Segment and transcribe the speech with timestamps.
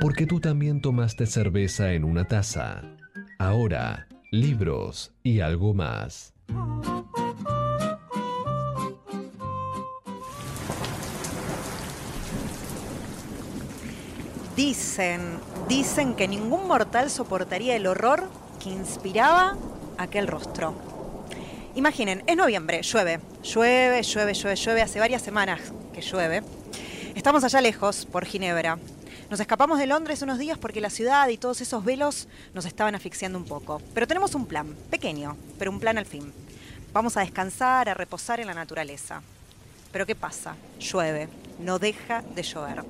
[0.00, 2.82] porque tú también tomaste cerveza en una taza.
[3.38, 6.34] Ahora, libros y algo más.
[14.54, 15.20] Dicen,
[15.68, 18.28] dicen que ningún mortal soportaría el horror
[18.62, 19.56] que inspiraba
[19.98, 20.74] aquel rostro.
[21.74, 25.60] Imaginen, es noviembre, llueve, llueve, llueve, llueve, llueve, hace varias semanas
[25.92, 26.42] que llueve.
[27.14, 28.78] Estamos allá lejos, por Ginebra.
[29.30, 32.94] Nos escapamos de Londres unos días porque la ciudad y todos esos velos nos estaban
[32.94, 33.82] asfixiando un poco.
[33.94, 36.32] Pero tenemos un plan, pequeño, pero un plan al fin.
[36.92, 39.22] Vamos a descansar, a reposar en la naturaleza.
[39.92, 40.56] Pero ¿qué pasa?
[40.80, 42.84] Llueve, no deja de llover.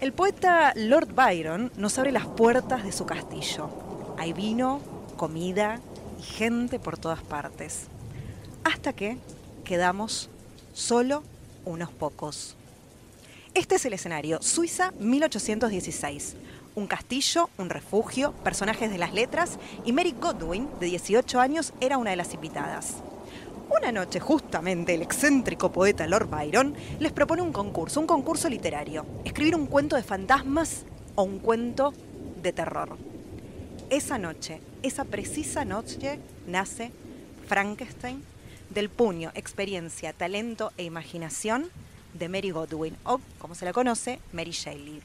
[0.00, 3.70] El poeta Lord Byron nos abre las puertas de su castillo.
[4.18, 4.80] Hay vino,
[5.16, 5.80] comida
[6.18, 7.86] y gente por todas partes.
[8.64, 9.18] Hasta que
[9.64, 10.30] quedamos
[10.72, 11.22] solo
[11.64, 12.56] unos pocos.
[13.52, 16.36] Este es el escenario, Suiza 1816.
[16.76, 21.98] Un castillo, un refugio, personajes de las letras y Mary Godwin, de 18 años, era
[21.98, 22.98] una de las invitadas.
[23.68, 29.04] Una noche, justamente, el excéntrico poeta Lord Byron les propone un concurso, un concurso literario.
[29.24, 30.84] Escribir un cuento de fantasmas
[31.16, 31.92] o un cuento
[32.40, 32.96] de terror.
[33.90, 36.92] Esa noche, esa precisa noche, nace
[37.48, 38.22] Frankenstein
[38.70, 41.68] del puño, experiencia, talento e imaginación
[42.14, 45.02] de Mary Godwin, o como se la conoce, Mary Shelley.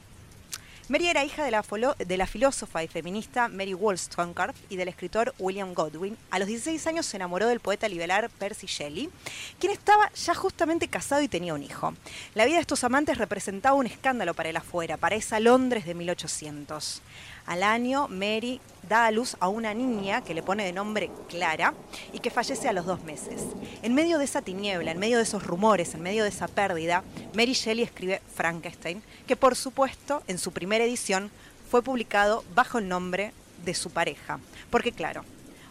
[0.88, 6.16] Mary era hija de la, filósofa y feminista Mary Wollstonecraft y del escritor William Godwin.
[6.30, 9.10] A los 16 años se enamoró del poeta liberal Percy Shelley,
[9.58, 11.92] quien estaba ya justamente casado y tenía un hijo.
[12.36, 15.94] La vida de estos amantes representaba un escándalo para el afuera, para esa Londres de
[15.94, 17.02] 1800.
[17.46, 21.74] Al año, Mary da a luz a una niña que le pone de nombre Clara
[22.12, 23.42] y que fallece a los dos meses.
[23.82, 27.04] En medio de esa tiniebla, en medio de esos rumores, en medio de esa pérdida,
[27.34, 31.30] Mary Shelley escribe Frankenstein, que por supuesto en su primera edición
[31.70, 33.32] fue publicado bajo el nombre
[33.64, 34.40] de su pareja.
[34.70, 35.24] Porque claro,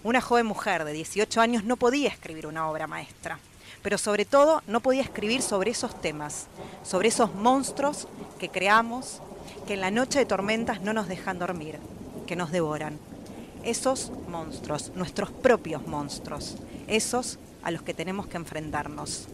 [0.03, 3.39] una joven mujer de 18 años no podía escribir una obra maestra,
[3.81, 6.47] pero sobre todo no podía escribir sobre esos temas,
[6.83, 8.07] sobre esos monstruos
[8.39, 9.21] que creamos
[9.67, 11.79] que en la noche de tormentas no nos dejan dormir,
[12.27, 12.99] que nos devoran.
[13.63, 16.57] Esos monstruos, nuestros propios monstruos,
[16.87, 19.27] esos a los que tenemos que enfrentarnos.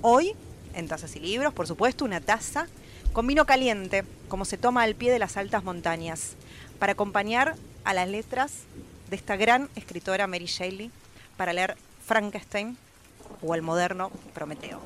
[0.00, 0.34] Hoy,
[0.74, 2.68] en Tazas y Libros, por supuesto, una taza
[3.12, 6.34] con vino caliente, como se toma al pie de las altas montañas,
[6.78, 8.52] para acompañar a las letras
[9.10, 10.90] de esta gran escritora Mary Shelley
[11.36, 12.76] para leer Frankenstein
[13.42, 14.80] o el moderno Prometeo.